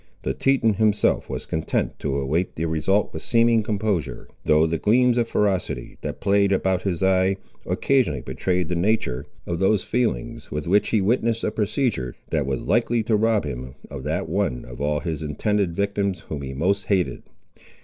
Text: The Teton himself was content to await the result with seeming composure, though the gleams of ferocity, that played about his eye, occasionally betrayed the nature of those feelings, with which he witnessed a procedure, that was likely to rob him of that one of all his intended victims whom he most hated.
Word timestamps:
The 0.23 0.33
Teton 0.33 0.73
himself 0.79 1.29
was 1.29 1.45
content 1.45 1.99
to 1.99 2.17
await 2.17 2.55
the 2.55 2.65
result 2.65 3.13
with 3.13 3.21
seeming 3.21 3.61
composure, 3.61 4.27
though 4.45 4.65
the 4.65 4.79
gleams 4.79 5.15
of 5.15 5.27
ferocity, 5.27 5.99
that 6.01 6.19
played 6.19 6.51
about 6.51 6.81
his 6.81 7.03
eye, 7.03 7.37
occasionally 7.67 8.21
betrayed 8.21 8.69
the 8.69 8.75
nature 8.75 9.27
of 9.45 9.59
those 9.59 9.83
feelings, 9.83 10.49
with 10.49 10.65
which 10.65 10.89
he 10.89 11.01
witnessed 11.01 11.43
a 11.43 11.51
procedure, 11.51 12.15
that 12.31 12.47
was 12.47 12.63
likely 12.63 13.03
to 13.03 13.15
rob 13.15 13.43
him 13.45 13.75
of 13.91 14.03
that 14.05 14.27
one 14.27 14.65
of 14.65 14.81
all 14.81 15.01
his 15.01 15.21
intended 15.21 15.75
victims 15.75 16.21
whom 16.21 16.41
he 16.41 16.55
most 16.55 16.85
hated. 16.85 17.21